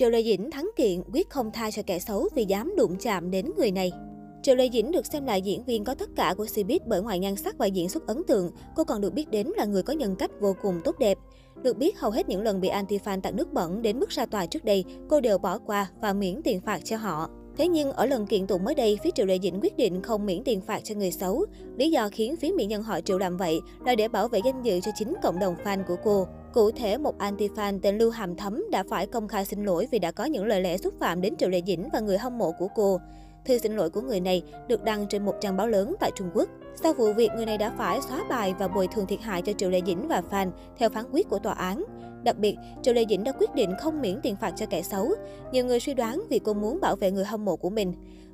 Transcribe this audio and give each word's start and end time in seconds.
Triệu 0.00 0.10
Lê 0.10 0.22
Dĩnh 0.22 0.50
thắng 0.50 0.70
kiện 0.76 1.02
quyết 1.12 1.30
không 1.30 1.50
tha 1.52 1.70
cho 1.70 1.82
kẻ 1.86 1.98
xấu 1.98 2.28
vì 2.34 2.44
dám 2.44 2.76
đụng 2.76 2.96
chạm 2.96 3.30
đến 3.30 3.50
người 3.56 3.70
này. 3.70 3.92
Triệu 4.42 4.54
Lê 4.54 4.68
Dĩnh 4.72 4.90
được 4.90 5.06
xem 5.06 5.26
là 5.26 5.34
diễn 5.34 5.64
viên 5.64 5.84
có 5.84 5.94
tất 5.94 6.10
cả 6.16 6.34
của 6.36 6.44
Cbiz 6.44 6.78
bởi 6.86 7.02
ngoài 7.02 7.18
nhan 7.18 7.36
sắc 7.36 7.58
và 7.58 7.66
diễn 7.66 7.88
xuất 7.88 8.06
ấn 8.06 8.22
tượng, 8.24 8.50
cô 8.76 8.84
còn 8.84 9.00
được 9.00 9.14
biết 9.14 9.30
đến 9.30 9.46
là 9.56 9.64
người 9.64 9.82
có 9.82 9.92
nhân 9.92 10.16
cách 10.16 10.30
vô 10.40 10.56
cùng 10.62 10.80
tốt 10.84 10.98
đẹp. 10.98 11.18
Được 11.62 11.76
biết, 11.76 11.98
hầu 11.98 12.10
hết 12.10 12.28
những 12.28 12.42
lần 12.42 12.60
bị 12.60 12.68
anti-fan 12.68 13.20
tạt 13.20 13.34
nước 13.34 13.52
bẩn 13.52 13.82
đến 13.82 13.98
mức 13.98 14.10
ra 14.10 14.26
tòa 14.26 14.46
trước 14.46 14.64
đây, 14.64 14.84
cô 15.08 15.20
đều 15.20 15.38
bỏ 15.38 15.58
qua 15.58 15.90
và 16.00 16.12
miễn 16.12 16.42
tiền 16.42 16.60
phạt 16.60 16.80
cho 16.84 16.96
họ. 16.96 17.30
Thế 17.56 17.68
nhưng 17.68 17.92
ở 17.92 18.06
lần 18.06 18.26
kiện 18.26 18.46
tụng 18.46 18.64
mới 18.64 18.74
đây, 18.74 18.98
phía 19.04 19.10
Triệu 19.14 19.26
Lê 19.26 19.38
Dĩnh 19.38 19.60
quyết 19.60 19.76
định 19.76 20.02
không 20.02 20.26
miễn 20.26 20.44
tiền 20.44 20.60
phạt 20.60 20.80
cho 20.84 20.94
người 20.94 21.10
xấu. 21.10 21.44
Lý 21.76 21.90
do 21.90 22.08
khiến 22.12 22.36
phía 22.36 22.52
mỹ 22.52 22.66
nhân 22.66 22.82
họ 22.82 23.00
Triệu 23.00 23.18
làm 23.18 23.36
vậy 23.36 23.60
là 23.84 23.94
để 23.94 24.08
bảo 24.08 24.28
vệ 24.28 24.40
danh 24.44 24.62
dự 24.62 24.80
cho 24.80 24.90
chính 24.94 25.14
cộng 25.22 25.38
đồng 25.38 25.54
fan 25.64 25.84
của 25.88 25.96
cô. 26.04 26.26
Cụ 26.52 26.70
thể, 26.70 26.98
một 26.98 27.18
anti-fan 27.18 27.78
tên 27.82 27.98
Lưu 27.98 28.10
Hàm 28.10 28.36
Thấm 28.36 28.64
đã 28.70 28.84
phải 28.88 29.06
công 29.06 29.28
khai 29.28 29.44
xin 29.44 29.64
lỗi 29.64 29.88
vì 29.90 29.98
đã 29.98 30.12
có 30.12 30.24
những 30.24 30.44
lời 30.44 30.60
lẽ 30.60 30.76
xúc 30.76 30.94
phạm 31.00 31.20
đến 31.20 31.36
Triệu 31.36 31.48
Lê 31.48 31.62
Dĩnh 31.66 31.88
và 31.92 32.00
người 32.00 32.18
hâm 32.18 32.38
mộ 32.38 32.52
của 32.52 32.68
cô. 32.74 33.00
Thư 33.44 33.58
xin 33.58 33.76
lỗi 33.76 33.90
của 33.90 34.00
người 34.00 34.20
này 34.20 34.42
được 34.68 34.84
đăng 34.84 35.06
trên 35.06 35.24
một 35.24 35.34
trang 35.40 35.56
báo 35.56 35.68
lớn 35.68 35.94
tại 36.00 36.10
Trung 36.14 36.30
Quốc. 36.34 36.48
Sau 36.82 36.92
vụ 36.92 37.12
việc, 37.12 37.30
người 37.36 37.46
này 37.46 37.58
đã 37.58 37.74
phải 37.78 38.00
xóa 38.08 38.24
bài 38.28 38.54
và 38.58 38.68
bồi 38.68 38.86
thường 38.86 39.06
thiệt 39.06 39.20
hại 39.20 39.42
cho 39.42 39.52
Triệu 39.52 39.70
Lê 39.70 39.80
Dĩnh 39.86 40.08
và 40.08 40.22
fan 40.30 40.50
theo 40.78 40.88
phán 40.88 41.04
quyết 41.12 41.28
của 41.28 41.38
tòa 41.38 41.52
án. 41.52 41.84
Đặc 42.22 42.38
biệt, 42.38 42.56
Triệu 42.82 42.94
Lê 42.94 43.04
Dĩnh 43.08 43.24
đã 43.24 43.32
quyết 43.32 43.54
định 43.54 43.70
không 43.80 44.00
miễn 44.00 44.20
tiền 44.22 44.36
phạt 44.36 44.52
cho 44.56 44.66
kẻ 44.66 44.82
xấu. 44.82 45.10
Nhiều 45.52 45.64
người 45.64 45.80
suy 45.80 45.94
đoán 45.94 46.22
vì 46.30 46.38
cô 46.38 46.54
muốn 46.54 46.80
bảo 46.80 46.96
vệ 46.96 47.10
người 47.10 47.24
hâm 47.24 47.44
mộ 47.44 47.56
của 47.56 47.70
mình. 47.70 47.92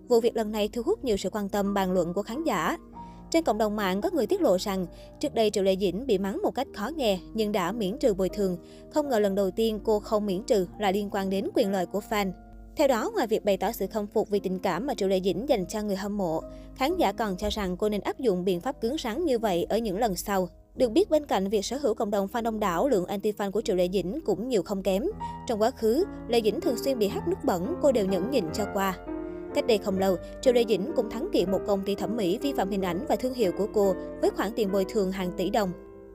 Vụ 0.09 0.21
việc 0.21 0.37
lần 0.37 0.53
này 0.53 0.69
thu 0.69 0.83
hút 0.83 1.05
nhiều 1.05 1.17
sự 1.17 1.31
quan 1.31 1.49
tâm 1.49 1.75
bàn 1.75 1.93
luận 1.93 2.15
của 2.15 2.23
khán 2.23 2.45
giả. 2.45 2.77
Trên 3.31 3.45
cộng 3.45 3.59
đồng 3.59 3.77
mạng 3.77 4.01
có 4.01 4.11
người 4.13 4.27
tiết 4.27 4.41
lộ 4.41 4.59
rằng, 4.59 4.87
trước 5.21 5.35
đây 5.35 5.51
Triệu 5.51 5.65
lệ 5.65 5.77
Dĩnh 5.81 6.07
bị 6.07 6.19
mắng 6.19 6.41
một 6.43 6.55
cách 6.55 6.67
khó 6.75 6.91
nghe 6.97 7.19
nhưng 7.35 7.53
đã 7.53 7.73
miễn 7.73 7.99
trừ 7.99 8.15
bồi 8.15 8.29
thường. 8.29 8.57
Không 8.91 9.09
ngờ 9.09 9.19
lần 9.19 9.35
đầu 9.35 9.51
tiên 9.51 9.81
cô 9.85 10.01
không 10.01 10.27
miễn 10.27 10.43
trừ 10.43 10.67
là 10.79 10.91
liên 10.93 11.09
quan 11.13 11.31
đến 11.31 11.49
quyền 11.55 11.73
lợi 11.73 11.87
của 11.87 12.01
fan. 12.11 12.33
Theo 12.77 12.89
đó, 12.89 13.11
ngoài 13.15 13.27
việc 13.27 13.45
bày 13.45 13.57
tỏ 13.57 13.73
sự 13.73 13.87
không 13.87 14.07
phục 14.07 14.29
vì 14.29 14.41
tình 14.41 14.59
cảm 14.59 14.87
mà 14.87 14.95
Triệu 14.95 15.09
lệ 15.09 15.21
Dĩnh 15.25 15.49
dành 15.49 15.67
cho 15.67 15.83
người 15.83 15.97
hâm 15.97 16.17
mộ, 16.17 16.41
khán 16.75 16.97
giả 16.97 17.13
còn 17.13 17.37
cho 17.37 17.49
rằng 17.49 17.77
cô 17.77 17.89
nên 17.89 18.01
áp 18.01 18.21
dụng 18.21 18.45
biện 18.45 18.61
pháp 18.61 18.81
cứng 18.81 18.97
rắn 19.05 19.25
như 19.25 19.39
vậy 19.39 19.67
ở 19.69 19.79
những 19.79 19.99
lần 19.99 20.17
sau. 20.17 20.49
Được 20.75 20.93
biết 20.93 21.11
bên 21.11 21.27
cạnh 21.27 21.49
việc 21.49 21.65
sở 21.65 21.77
hữu 21.77 21.95
cộng 21.95 22.11
đồng 22.11 22.27
fan 22.33 22.43
đông 22.43 22.61
đảo, 22.61 22.89
lượng 22.89 23.05
anti-fan 23.05 23.51
của 23.51 23.61
Triệu 23.61 23.77
lệ 23.77 23.89
Dĩnh 23.93 24.21
cũng 24.25 24.49
nhiều 24.49 24.63
không 24.63 24.83
kém. 24.83 25.05
Trong 25.47 25.63
quá 25.63 25.71
khứ, 25.71 26.05
lệ 26.29 26.41
Dĩnh 26.45 26.61
thường 26.61 26.79
xuyên 26.85 26.99
bị 26.99 27.09
hắt 27.09 27.29
nước 27.29 27.45
bẩn, 27.45 27.75
cô 27.83 27.93
đều 27.93 28.07
nhẫn 28.07 28.31
nhịn 28.31 28.45
cho 28.55 28.65
qua. 28.75 28.99
Cách 29.57 29.67
đây 29.67 29.79
không 29.79 29.99
lâu, 29.99 30.17
Triệu 30.41 30.55
Lê 30.55 30.65
Dĩnh 30.69 30.93
cũng 30.97 31.11
thắng 31.11 31.29
kiện 31.33 31.51
một 31.51 31.61
công 31.67 31.83
ty 31.83 31.95
thẩm 31.95 32.17
mỹ 32.17 32.39
vi 32.43 32.53
phạm 32.53 32.71
hình 32.71 32.83
ảnh 32.83 33.07
và 33.09 33.17
thương 33.17 33.35
hiệu 33.35 33.53
của 33.59 33.67
cô 33.75 33.95
với 34.21 34.31
khoản 34.31 34.51
tiền 34.57 34.73
bồi 34.73 34.85
thường 34.89 35.13
hàng 35.13 35.33
tỷ 35.37 35.51
đồng. 35.51 35.73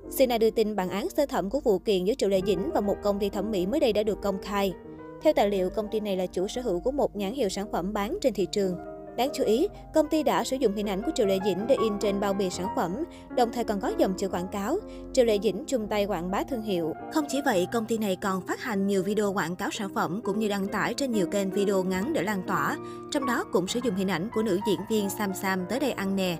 Sina 0.10 0.38
đưa 0.38 0.50
tin 0.50 0.76
bản 0.76 0.90
án 0.90 1.10
sơ 1.10 1.26
thẩm 1.26 1.50
của 1.50 1.60
vụ 1.60 1.80
kiện 1.80 2.06
giữa 2.06 2.14
Triệu 2.14 2.30
Lê 2.30 2.42
Dĩnh 2.48 2.70
và 2.74 2.82
một 2.82 2.96
công 3.04 3.20
ty 3.20 3.30
thẩm 3.30 3.52
mỹ 3.52 3.66
mới 3.66 3.80
đây 3.80 3.94
đã 3.94 4.04
được 4.04 4.22
công 4.22 4.42
khai. 4.42 4.74
Theo 5.22 5.34
tài 5.34 5.50
liệu, 5.50 5.70
công 5.70 5.88
ty 5.92 6.00
này 6.00 6.18
là 6.18 6.26
chủ 6.26 6.48
sở 6.48 6.62
hữu 6.62 6.80
của 6.80 6.92
một 6.92 7.16
nhãn 7.16 7.34
hiệu 7.34 7.50
sản 7.50 7.72
phẩm 7.72 7.94
bán 7.94 8.18
trên 8.22 8.34
thị 8.34 8.48
trường. 8.52 8.76
Đáng 9.18 9.30
chú 9.34 9.44
ý, 9.44 9.68
công 9.94 10.08
ty 10.08 10.24
đã 10.24 10.44
sử 10.44 10.56
dụng 10.56 10.76
hình 10.76 10.90
ảnh 10.90 11.02
của 11.02 11.12
Triệu 11.16 11.28
Lệ 11.28 11.40
Dĩnh 11.46 11.68
để 11.68 11.76
in 11.84 11.94
trên 12.00 12.20
bao 12.20 12.34
bì 12.34 12.50
sản 12.50 12.68
phẩm, 12.76 13.04
đồng 13.36 13.52
thời 13.52 13.64
còn 13.64 13.80
có 13.80 13.92
dòng 13.98 14.14
chữ 14.18 14.30
quảng 14.30 14.48
cáo 14.48 14.78
Triệu 15.14 15.26
Lệ 15.26 15.40
Dĩnh 15.44 15.64
chung 15.68 15.88
tay 15.88 16.06
quảng 16.06 16.32
bá 16.32 16.44
thương 16.44 16.62
hiệu. 16.62 16.94
Không 17.14 17.26
chỉ 17.30 17.42
vậy, 17.46 17.68
công 17.72 17.86
ty 17.86 17.98
này 17.98 18.16
còn 18.16 18.42
phát 18.42 18.62
hành 18.62 18.88
nhiều 18.88 19.04
video 19.04 19.34
quảng 19.34 19.56
cáo 19.56 19.70
sản 19.72 19.90
phẩm 19.96 20.22
cũng 20.24 20.40
như 20.40 20.48
đăng 20.48 20.68
tải 20.68 20.94
trên 20.94 21.12
nhiều 21.12 21.28
kênh 21.28 21.52
video 21.52 21.84
ngắn 21.84 22.14
để 22.14 22.24
lan 22.24 22.42
tỏa, 22.48 22.78
trong 23.12 23.26
đó 23.26 23.44
cũng 23.52 23.68
sử 23.68 23.80
dụng 23.84 23.96
hình 23.96 24.12
ảnh 24.12 24.30
của 24.36 24.44
nữ 24.44 24.60
diễn 24.68 24.80
viên 24.90 25.10
Sam 25.10 25.34
Sam 25.34 25.66
tới 25.70 25.80
đây 25.80 25.92
ăn 25.92 26.16
nè. 26.16 26.38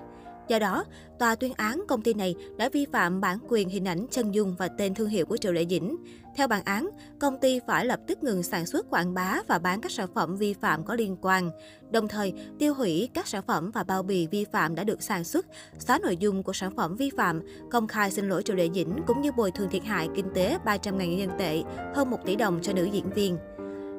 Do 0.52 0.58
đó, 0.58 0.84
tòa 1.18 1.34
tuyên 1.34 1.52
án 1.56 1.82
công 1.88 2.02
ty 2.02 2.14
này 2.14 2.34
đã 2.56 2.68
vi 2.68 2.86
phạm 2.92 3.20
bản 3.20 3.38
quyền 3.48 3.68
hình 3.68 3.88
ảnh 3.88 4.06
chân 4.10 4.34
dung 4.34 4.54
và 4.58 4.68
tên 4.68 4.94
thương 4.94 5.08
hiệu 5.08 5.26
của 5.26 5.36
Triệu 5.36 5.52
Lệ 5.52 5.66
Dĩnh. 5.70 5.96
Theo 6.36 6.48
bản 6.48 6.64
án, 6.64 6.90
công 7.20 7.38
ty 7.40 7.60
phải 7.66 7.86
lập 7.86 8.00
tức 8.06 8.22
ngừng 8.22 8.42
sản 8.42 8.66
xuất 8.66 8.90
quảng 8.90 9.14
bá 9.14 9.38
và 9.48 9.58
bán 9.58 9.80
các 9.80 9.92
sản 9.92 10.08
phẩm 10.14 10.36
vi 10.36 10.54
phạm 10.54 10.84
có 10.84 10.94
liên 10.94 11.16
quan, 11.20 11.50
đồng 11.90 12.08
thời 12.08 12.32
tiêu 12.58 12.74
hủy 12.74 13.08
các 13.14 13.26
sản 13.26 13.42
phẩm 13.46 13.70
và 13.70 13.84
bao 13.84 14.02
bì 14.02 14.26
vi 14.26 14.44
phạm 14.52 14.74
đã 14.74 14.84
được 14.84 15.02
sản 15.02 15.24
xuất, 15.24 15.46
xóa 15.78 15.98
nội 15.98 16.16
dung 16.16 16.42
của 16.42 16.52
sản 16.52 16.76
phẩm 16.76 16.96
vi 16.96 17.10
phạm, 17.16 17.40
công 17.70 17.86
khai 17.86 18.10
xin 18.10 18.28
lỗi 18.28 18.42
Triệu 18.42 18.56
Lệ 18.56 18.68
Dĩnh 18.74 18.96
cũng 19.06 19.20
như 19.20 19.32
bồi 19.32 19.50
thường 19.50 19.68
thiệt 19.70 19.84
hại 19.84 20.08
kinh 20.14 20.26
tế 20.34 20.58
300.000 20.64 21.16
nhân 21.16 21.30
tệ, 21.38 21.62
hơn 21.94 22.10
1 22.10 22.18
tỷ 22.24 22.36
đồng 22.36 22.58
cho 22.62 22.72
nữ 22.72 22.84
diễn 22.84 23.10
viên. 23.10 23.38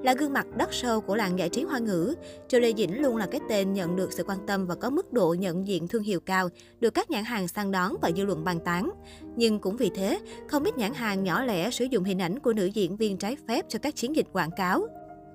Là 0.03 0.13
gương 0.13 0.33
mặt 0.33 0.47
đắt 0.57 0.69
sâu 0.71 1.01
của 1.01 1.15
làng 1.15 1.39
giải 1.39 1.49
trí 1.49 1.63
hoa 1.63 1.79
ngữ, 1.79 2.15
Triệu 2.47 2.59
Lê 2.59 2.73
Dĩnh 2.73 3.01
luôn 3.01 3.17
là 3.17 3.25
cái 3.25 3.41
tên 3.49 3.73
nhận 3.73 3.95
được 3.95 4.13
sự 4.13 4.23
quan 4.23 4.37
tâm 4.47 4.65
và 4.65 4.75
có 4.75 4.89
mức 4.89 5.13
độ 5.13 5.35
nhận 5.39 5.67
diện 5.67 5.87
thương 5.87 6.03
hiệu 6.03 6.19
cao, 6.19 6.49
được 6.79 6.93
các 6.93 7.09
nhãn 7.09 7.23
hàng 7.23 7.47
săn 7.47 7.71
đón 7.71 7.95
và 8.01 8.11
dư 8.17 8.25
luận 8.25 8.43
bàn 8.43 8.59
tán. 8.65 8.89
Nhưng 9.35 9.59
cũng 9.59 9.77
vì 9.77 9.91
thế, 9.95 10.19
không 10.47 10.63
ít 10.63 10.77
nhãn 10.77 10.93
hàng 10.93 11.23
nhỏ 11.23 11.43
lẻ 11.43 11.71
sử 11.71 11.85
dụng 11.85 12.03
hình 12.03 12.21
ảnh 12.21 12.39
của 12.39 12.53
nữ 12.53 12.65
diễn 12.65 12.97
viên 12.97 13.17
trái 13.17 13.37
phép 13.47 13.65
cho 13.69 13.79
các 13.79 13.95
chiến 13.95 14.15
dịch 14.15 14.27
quảng 14.33 14.51
cáo. 14.57 14.87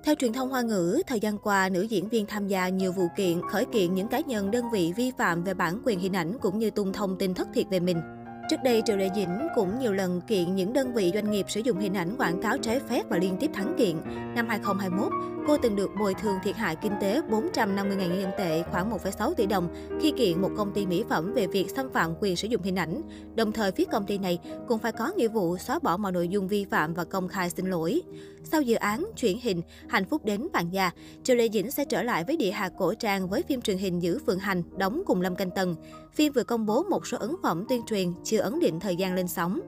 Theo 0.03 0.15
truyền 0.15 0.33
thông 0.33 0.49
Hoa 0.49 0.61
ngữ, 0.61 1.01
thời 1.07 1.19
gian 1.19 1.37
qua, 1.37 1.69
nữ 1.69 1.81
diễn 1.81 2.09
viên 2.09 2.25
tham 2.25 2.47
gia 2.47 2.69
nhiều 2.69 2.91
vụ 2.91 3.07
kiện, 3.17 3.41
khởi 3.49 3.65
kiện 3.65 3.95
những 3.95 4.07
cá 4.07 4.19
nhân 4.19 4.51
đơn 4.51 4.65
vị 4.73 4.93
vi 4.95 5.11
phạm 5.17 5.43
về 5.43 5.53
bản 5.53 5.81
quyền 5.85 5.99
hình 5.99 6.15
ảnh 6.15 6.37
cũng 6.41 6.59
như 6.59 6.69
tung 6.69 6.93
thông 6.93 7.17
tin 7.17 7.33
thất 7.33 7.47
thiệt 7.53 7.65
về 7.69 7.79
mình. 7.79 8.01
Trước 8.49 8.63
đây, 8.63 8.83
Triệu 8.85 8.97
Lệ 8.97 9.09
Dĩnh 9.15 9.47
cũng 9.55 9.79
nhiều 9.79 9.93
lần 9.93 10.21
kiện 10.21 10.55
những 10.55 10.73
đơn 10.73 10.93
vị 10.93 11.11
doanh 11.13 11.31
nghiệp 11.31 11.45
sử 11.49 11.59
dụng 11.59 11.77
hình 11.77 11.93
ảnh 11.93 12.15
quảng 12.17 12.41
cáo 12.41 12.57
trái 12.57 12.79
phép 12.79 13.03
và 13.09 13.17
liên 13.17 13.37
tiếp 13.39 13.49
thắng 13.53 13.75
kiện. 13.77 13.95
Năm 14.35 14.47
2021, 14.47 15.11
cô 15.47 15.57
từng 15.57 15.75
được 15.75 15.89
bồi 15.99 16.13
thường 16.13 16.35
thiệt 16.43 16.55
hại 16.55 16.75
kinh 16.75 16.91
tế 17.01 17.21
450.000 17.29 17.95
nhân 17.97 18.31
tệ, 18.37 18.63
khoảng 18.71 18.91
1,6 18.91 19.33
tỷ 19.33 19.45
đồng 19.45 19.67
khi 20.01 20.13
kiện 20.17 20.41
một 20.41 20.49
công 20.57 20.73
ty 20.73 20.85
mỹ 20.85 21.03
phẩm 21.09 21.33
về 21.33 21.47
việc 21.47 21.69
xâm 21.75 21.89
phạm 21.93 22.13
quyền 22.19 22.35
sử 22.35 22.47
dụng 22.47 22.61
hình 22.61 22.75
ảnh. 22.75 23.01
Đồng 23.35 23.51
thời, 23.51 23.71
phía 23.71 23.85
công 23.85 24.05
ty 24.05 24.17
này 24.17 24.39
cũng 24.67 24.79
phải 24.79 24.91
có 24.91 25.11
nghĩa 25.17 25.27
vụ 25.27 25.57
xóa 25.57 25.79
bỏ 25.79 25.97
mọi 25.97 26.11
nội 26.11 26.27
dung 26.27 26.47
vi 26.47 26.65
phạm 26.65 26.93
và 26.93 27.03
công 27.03 27.27
khai 27.27 27.49
xin 27.49 27.65
lỗi. 27.65 28.01
Sau 28.43 28.61
dự 28.61 28.75
án 28.75 29.05
chuyển 29.17 29.39
hình 29.41 29.61
Hạnh 29.87 30.05
phúc 30.05 30.25
đến 30.25 30.47
vàng 30.53 30.73
già, 30.73 30.91
Triệu 31.23 31.35
Lệ 31.35 31.49
Dĩnh 31.53 31.71
sẽ 31.71 31.85
trở 31.85 32.03
lại 32.03 32.23
với 32.23 32.37
địa 32.37 32.51
hạt 32.51 32.71
cổ 32.77 32.93
trang 32.93 33.29
với 33.29 33.43
phim 33.43 33.61
truyền 33.61 33.77
hình 33.77 34.01
Giữ 34.01 34.19
Phượng 34.25 34.39
Hành 34.39 34.63
đóng 34.77 35.03
cùng 35.05 35.21
Lâm 35.21 35.35
Canh 35.35 35.49
Tần. 35.55 35.75
Phim 36.13 36.33
vừa 36.33 36.43
công 36.43 36.65
bố 36.65 36.83
một 36.83 37.07
số 37.07 37.17
ấn 37.17 37.35
phẩm 37.43 37.65
tuyên 37.69 37.81
truyền 37.87 38.13
chưa 38.23 38.38
chưa 38.39 38.43
ấn 38.43 38.59
định 38.59 38.79
thời 38.79 38.95
gian 38.95 39.13
lên 39.15 39.27
sóng. 39.27 39.59